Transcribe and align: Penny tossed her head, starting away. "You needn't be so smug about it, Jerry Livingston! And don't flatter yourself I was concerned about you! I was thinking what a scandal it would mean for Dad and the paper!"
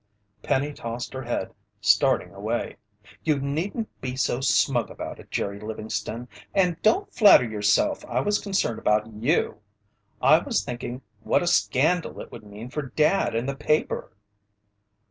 Penny 0.41 0.73
tossed 0.73 1.13
her 1.13 1.21
head, 1.21 1.53
starting 1.79 2.33
away. 2.33 2.77
"You 3.23 3.39
needn't 3.39 3.87
be 4.01 4.15
so 4.15 4.39
smug 4.41 4.89
about 4.89 5.19
it, 5.19 5.29
Jerry 5.29 5.59
Livingston! 5.59 6.27
And 6.55 6.81
don't 6.81 7.13
flatter 7.13 7.43
yourself 7.47 8.03
I 8.05 8.19
was 8.19 8.39
concerned 8.39 8.79
about 8.79 9.05
you! 9.05 9.59
I 10.19 10.39
was 10.39 10.63
thinking 10.65 11.03
what 11.21 11.43
a 11.43 11.45
scandal 11.47 12.19
it 12.19 12.31
would 12.31 12.41
mean 12.43 12.71
for 12.71 12.81
Dad 12.81 13.35
and 13.35 13.47
the 13.47 13.55
paper!" 13.55 14.11